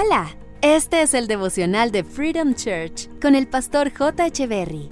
Hola, 0.00 0.36
este 0.62 1.02
es 1.02 1.12
el 1.12 1.26
devocional 1.26 1.90
de 1.90 2.04
Freedom 2.04 2.54
Church 2.54 3.08
con 3.20 3.34
el 3.34 3.48
pastor 3.48 3.90
J. 3.92 4.28
Berry. 4.46 4.90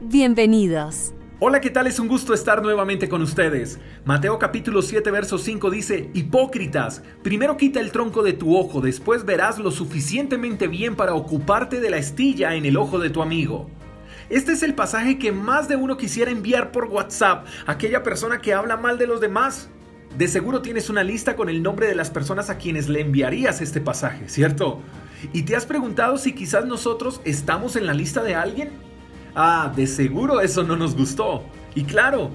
Bienvenidos. 0.00 1.12
Hola, 1.38 1.60
¿qué 1.60 1.68
tal? 1.68 1.86
Es 1.86 1.98
un 1.98 2.08
gusto 2.08 2.32
estar 2.32 2.62
nuevamente 2.62 3.10
con 3.10 3.20
ustedes. 3.20 3.78
Mateo 4.06 4.38
capítulo 4.38 4.80
7, 4.80 5.10
verso 5.10 5.36
5 5.36 5.70
dice, 5.70 6.08
Hipócritas, 6.14 7.02
primero 7.22 7.58
quita 7.58 7.80
el 7.80 7.92
tronco 7.92 8.22
de 8.22 8.32
tu 8.32 8.56
ojo, 8.56 8.80
después 8.80 9.26
verás 9.26 9.58
lo 9.58 9.70
suficientemente 9.70 10.66
bien 10.66 10.96
para 10.96 11.12
ocuparte 11.12 11.78
de 11.78 11.90
la 11.90 11.98
estilla 11.98 12.54
en 12.54 12.64
el 12.64 12.78
ojo 12.78 12.98
de 12.98 13.10
tu 13.10 13.20
amigo. 13.20 13.68
Este 14.30 14.52
es 14.52 14.62
el 14.62 14.74
pasaje 14.74 15.18
que 15.18 15.30
más 15.30 15.68
de 15.68 15.76
uno 15.76 15.98
quisiera 15.98 16.30
enviar 16.30 16.72
por 16.72 16.86
WhatsApp 16.86 17.46
a 17.66 17.72
aquella 17.72 18.02
persona 18.02 18.40
que 18.40 18.54
habla 18.54 18.78
mal 18.78 18.96
de 18.96 19.08
los 19.08 19.20
demás. 19.20 19.68
De 20.16 20.26
seguro 20.26 20.62
tienes 20.62 20.90
una 20.90 21.04
lista 21.04 21.36
con 21.36 21.48
el 21.48 21.62
nombre 21.62 21.86
de 21.86 21.94
las 21.94 22.10
personas 22.10 22.50
a 22.50 22.58
quienes 22.58 22.88
le 22.88 23.00
enviarías 23.00 23.60
este 23.60 23.80
pasaje, 23.80 24.28
¿cierto? 24.28 24.80
¿Y 25.32 25.42
te 25.42 25.54
has 25.54 25.66
preguntado 25.66 26.16
si 26.18 26.32
quizás 26.32 26.64
nosotros 26.64 27.20
estamos 27.24 27.76
en 27.76 27.86
la 27.86 27.94
lista 27.94 28.22
de 28.22 28.34
alguien? 28.34 28.70
Ah, 29.34 29.72
de 29.74 29.86
seguro 29.86 30.40
eso 30.40 30.64
no 30.64 30.76
nos 30.76 30.96
gustó. 30.96 31.44
Y 31.74 31.84
claro, 31.84 32.30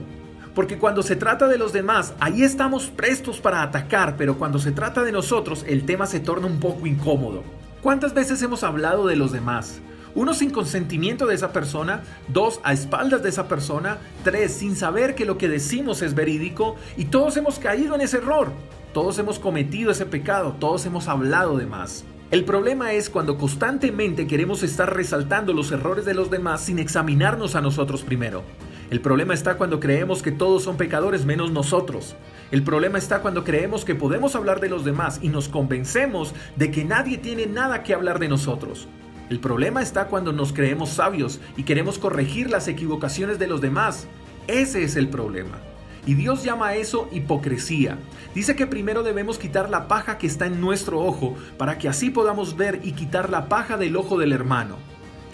porque 0.55 0.77
cuando 0.77 1.01
se 1.01 1.15
trata 1.15 1.47
de 1.47 1.57
los 1.57 1.73
demás, 1.73 2.13
ahí 2.19 2.43
estamos 2.43 2.85
prestos 2.87 3.41
para 3.41 3.63
atacar, 3.63 4.15
pero 4.17 4.37
cuando 4.37 4.59
se 4.59 4.71
trata 4.71 5.03
de 5.03 5.11
nosotros, 5.11 5.65
el 5.67 5.85
tema 5.85 6.05
se 6.05 6.19
torna 6.19 6.47
un 6.47 6.59
poco 6.59 6.85
incómodo. 6.85 7.43
¿Cuántas 7.81 8.13
veces 8.13 8.41
hemos 8.41 8.63
hablado 8.63 9.07
de 9.07 9.15
los 9.15 9.31
demás? 9.31 9.81
Uno 10.15 10.35
sin 10.35 10.51
consentimiento 10.51 11.25
de 11.25 11.33
esa 11.33 11.51
persona, 11.51 12.03
dos 12.27 12.59
a 12.63 12.71
espaldas 12.71 13.23
de 13.23 13.29
esa 13.29 13.47
persona, 13.47 13.97
tres 14.23 14.53
sin 14.53 14.75
saber 14.75 15.15
que 15.15 15.25
lo 15.25 15.39
que 15.39 15.49
decimos 15.49 16.03
es 16.03 16.13
verídico 16.13 16.75
y 16.97 17.05
todos 17.05 17.35
hemos 17.35 17.57
caído 17.57 17.95
en 17.95 18.01
ese 18.01 18.17
error, 18.17 18.51
todos 18.93 19.17
hemos 19.17 19.39
cometido 19.39 19.91
ese 19.91 20.05
pecado, 20.05 20.55
todos 20.59 20.85
hemos 20.85 21.07
hablado 21.07 21.57
de 21.57 21.65
más. 21.65 22.05
El 22.29 22.45
problema 22.45 22.93
es 22.93 23.09
cuando 23.09 23.37
constantemente 23.37 24.27
queremos 24.27 24.61
estar 24.61 24.95
resaltando 24.95 25.51
los 25.51 25.71
errores 25.71 26.05
de 26.05 26.13
los 26.13 26.29
demás 26.29 26.61
sin 26.61 26.77
examinarnos 26.77 27.55
a 27.55 27.61
nosotros 27.61 28.03
primero. 28.03 28.43
El 28.91 29.01
problema 29.01 29.33
está 29.33 29.57
cuando 29.57 29.79
creemos 29.79 30.21
que 30.21 30.31
todos 30.31 30.63
son 30.63 30.77
pecadores 30.77 31.25
menos 31.25 31.51
nosotros. 31.51 32.15
El 32.51 32.63
problema 32.63 32.99
está 32.99 33.21
cuando 33.21 33.43
creemos 33.43 33.83
que 33.83 33.95
podemos 33.95 34.35
hablar 34.35 34.59
de 34.59 34.69
los 34.69 34.85
demás 34.85 35.19
y 35.23 35.29
nos 35.29 35.49
convencemos 35.49 36.35
de 36.55 36.69
que 36.69 36.85
nadie 36.85 37.17
tiene 37.17 37.47
nada 37.47 37.81
que 37.81 37.95
hablar 37.95 38.19
de 38.19 38.29
nosotros. 38.29 38.87
El 39.33 39.39
problema 39.39 39.81
está 39.81 40.09
cuando 40.09 40.31
nos 40.31 40.53
creemos 40.53 40.89
sabios 40.89 41.39
y 41.57 41.63
queremos 41.63 41.97
corregir 41.97 42.51
las 42.51 42.67
equivocaciones 42.67 43.39
de 43.39 43.47
los 43.47 43.61
demás. 43.61 44.05
Ese 44.45 44.83
es 44.83 44.95
el 44.95 45.09
problema. 45.09 45.57
Y 46.05 46.13
Dios 46.13 46.43
llama 46.43 46.67
a 46.67 46.75
eso 46.75 47.09
hipocresía. 47.11 47.97
Dice 48.35 48.55
que 48.55 48.67
primero 48.67 49.01
debemos 49.01 49.39
quitar 49.39 49.71
la 49.71 49.87
paja 49.87 50.19
que 50.19 50.27
está 50.27 50.45
en 50.45 50.61
nuestro 50.61 50.99
ojo 50.99 51.35
para 51.57 51.79
que 51.79 51.89
así 51.89 52.11
podamos 52.11 52.57
ver 52.57 52.81
y 52.83 52.91
quitar 52.91 53.31
la 53.31 53.49
paja 53.49 53.75
del 53.75 53.95
ojo 53.95 54.19
del 54.19 54.33
hermano. 54.33 54.75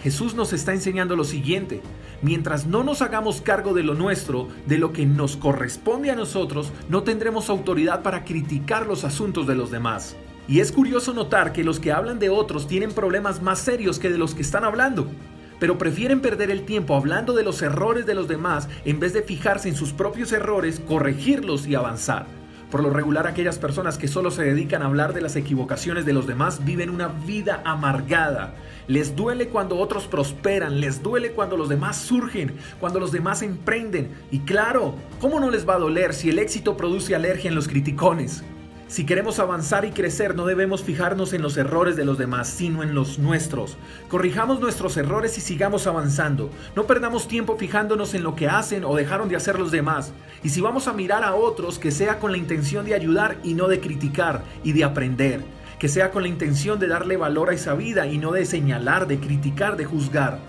Jesús 0.02 0.34
nos 0.34 0.54
está 0.54 0.72
enseñando 0.72 1.14
lo 1.14 1.24
siguiente. 1.24 1.82
Mientras 2.22 2.66
no 2.66 2.82
nos 2.82 3.02
hagamos 3.02 3.42
cargo 3.42 3.74
de 3.74 3.82
lo 3.82 3.92
nuestro, 3.92 4.48
de 4.66 4.78
lo 4.78 4.94
que 4.94 5.04
nos 5.04 5.36
corresponde 5.36 6.10
a 6.10 6.16
nosotros, 6.16 6.72
no 6.88 7.02
tendremos 7.02 7.50
autoridad 7.50 8.02
para 8.02 8.24
criticar 8.24 8.86
los 8.86 9.04
asuntos 9.04 9.46
de 9.46 9.56
los 9.56 9.70
demás. 9.70 10.16
Y 10.50 10.58
es 10.58 10.72
curioso 10.72 11.14
notar 11.14 11.52
que 11.52 11.62
los 11.62 11.78
que 11.78 11.92
hablan 11.92 12.18
de 12.18 12.28
otros 12.28 12.66
tienen 12.66 12.90
problemas 12.90 13.40
más 13.40 13.60
serios 13.60 14.00
que 14.00 14.10
de 14.10 14.18
los 14.18 14.34
que 14.34 14.42
están 14.42 14.64
hablando, 14.64 15.06
pero 15.60 15.78
prefieren 15.78 16.18
perder 16.18 16.50
el 16.50 16.64
tiempo 16.64 16.96
hablando 16.96 17.34
de 17.34 17.44
los 17.44 17.62
errores 17.62 18.04
de 18.04 18.16
los 18.16 18.26
demás 18.26 18.68
en 18.84 18.98
vez 18.98 19.12
de 19.12 19.22
fijarse 19.22 19.68
en 19.68 19.76
sus 19.76 19.92
propios 19.92 20.32
errores, 20.32 20.80
corregirlos 20.80 21.68
y 21.68 21.76
avanzar. 21.76 22.26
Por 22.68 22.82
lo 22.82 22.90
regular 22.90 23.28
aquellas 23.28 23.60
personas 23.60 23.96
que 23.96 24.08
solo 24.08 24.32
se 24.32 24.42
dedican 24.42 24.82
a 24.82 24.86
hablar 24.86 25.14
de 25.14 25.20
las 25.20 25.36
equivocaciones 25.36 26.04
de 26.04 26.14
los 26.14 26.26
demás 26.26 26.64
viven 26.64 26.90
una 26.90 27.06
vida 27.06 27.62
amargada. 27.64 28.54
Les 28.88 29.14
duele 29.14 29.50
cuando 29.50 29.78
otros 29.78 30.08
prosperan, 30.08 30.80
les 30.80 31.00
duele 31.00 31.30
cuando 31.30 31.56
los 31.56 31.68
demás 31.68 31.96
surgen, 31.96 32.56
cuando 32.80 32.98
los 32.98 33.12
demás 33.12 33.42
emprenden. 33.42 34.10
Y 34.32 34.40
claro, 34.40 34.96
¿cómo 35.20 35.38
no 35.38 35.48
les 35.48 35.68
va 35.68 35.74
a 35.74 35.78
doler 35.78 36.12
si 36.12 36.28
el 36.28 36.40
éxito 36.40 36.76
produce 36.76 37.14
alergia 37.14 37.48
en 37.48 37.54
los 37.54 37.68
criticones? 37.68 38.42
Si 38.90 39.06
queremos 39.06 39.38
avanzar 39.38 39.84
y 39.84 39.92
crecer, 39.92 40.34
no 40.34 40.46
debemos 40.46 40.82
fijarnos 40.82 41.32
en 41.32 41.42
los 41.42 41.56
errores 41.56 41.94
de 41.94 42.04
los 42.04 42.18
demás, 42.18 42.48
sino 42.48 42.82
en 42.82 42.92
los 42.92 43.20
nuestros. 43.20 43.76
Corrijamos 44.08 44.58
nuestros 44.58 44.96
errores 44.96 45.38
y 45.38 45.40
sigamos 45.40 45.86
avanzando. 45.86 46.50
No 46.74 46.88
perdamos 46.88 47.28
tiempo 47.28 47.56
fijándonos 47.56 48.14
en 48.14 48.24
lo 48.24 48.34
que 48.34 48.48
hacen 48.48 48.84
o 48.84 48.96
dejaron 48.96 49.28
de 49.28 49.36
hacer 49.36 49.60
los 49.60 49.70
demás. 49.70 50.12
Y 50.42 50.48
si 50.48 50.60
vamos 50.60 50.88
a 50.88 50.92
mirar 50.92 51.22
a 51.22 51.36
otros, 51.36 51.78
que 51.78 51.92
sea 51.92 52.18
con 52.18 52.32
la 52.32 52.38
intención 52.38 52.84
de 52.84 52.96
ayudar 52.96 53.38
y 53.44 53.54
no 53.54 53.68
de 53.68 53.78
criticar 53.78 54.42
y 54.64 54.72
de 54.72 54.82
aprender. 54.82 55.40
Que 55.78 55.86
sea 55.86 56.10
con 56.10 56.22
la 56.22 56.28
intención 56.28 56.80
de 56.80 56.88
darle 56.88 57.16
valor 57.16 57.50
a 57.50 57.54
esa 57.54 57.74
vida 57.74 58.08
y 58.08 58.18
no 58.18 58.32
de 58.32 58.44
señalar, 58.44 59.06
de 59.06 59.20
criticar, 59.20 59.76
de 59.76 59.84
juzgar. 59.84 60.40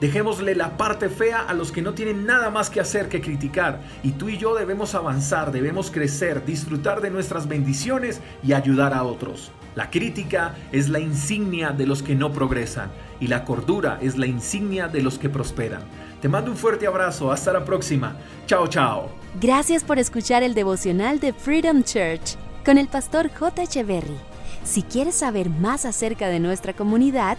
Dejémosle 0.00 0.54
la 0.54 0.78
parte 0.78 1.10
fea 1.10 1.42
a 1.42 1.52
los 1.52 1.72
que 1.72 1.82
no 1.82 1.92
tienen 1.92 2.24
nada 2.24 2.50
más 2.50 2.70
que 2.70 2.80
hacer 2.80 3.08
que 3.10 3.20
criticar. 3.20 3.80
Y 4.02 4.12
tú 4.12 4.30
y 4.30 4.38
yo 4.38 4.54
debemos 4.54 4.94
avanzar, 4.94 5.52
debemos 5.52 5.90
crecer, 5.90 6.44
disfrutar 6.46 7.02
de 7.02 7.10
nuestras 7.10 7.46
bendiciones 7.46 8.20
y 8.42 8.54
ayudar 8.54 8.94
a 8.94 9.02
otros. 9.02 9.52
La 9.74 9.90
crítica 9.90 10.54
es 10.72 10.88
la 10.88 11.00
insignia 11.00 11.70
de 11.70 11.86
los 11.86 12.02
que 12.02 12.14
no 12.14 12.32
progresan 12.32 12.90
y 13.20 13.26
la 13.26 13.44
cordura 13.44 13.98
es 14.00 14.16
la 14.16 14.26
insignia 14.26 14.88
de 14.88 15.02
los 15.02 15.18
que 15.18 15.28
prosperan. 15.28 15.82
Te 16.20 16.28
mando 16.28 16.50
un 16.50 16.56
fuerte 16.56 16.86
abrazo, 16.86 17.30
hasta 17.30 17.52
la 17.52 17.64
próxima. 17.64 18.16
Chao, 18.46 18.66
chao. 18.66 19.10
Gracias 19.40 19.84
por 19.84 19.98
escuchar 19.98 20.42
el 20.42 20.54
devocional 20.54 21.20
de 21.20 21.32
Freedom 21.32 21.82
Church 21.82 22.36
con 22.64 22.78
el 22.78 22.88
pastor 22.88 23.30
J. 23.30 23.62
Echeverry. 23.62 24.18
Si 24.64 24.82
quieres 24.82 25.14
saber 25.14 25.48
más 25.48 25.84
acerca 25.84 26.28
de 26.28 26.40
nuestra 26.40 26.74
comunidad, 26.74 27.38